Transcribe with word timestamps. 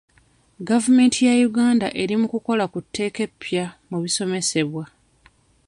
Gavumenti 0.69 1.19
ya 1.27 1.33
Uganda 1.49 1.87
eri 2.01 2.15
mu 2.21 2.27
kukola 2.33 2.63
ku 2.71 2.79
tteeka 2.85 3.19
eppya 3.27 3.65
mu 3.89 3.97
bisomesebwa. 4.03 4.83